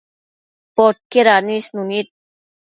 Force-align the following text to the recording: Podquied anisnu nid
Podquied 0.77 1.27
anisnu 1.35 1.81
nid 1.89 2.07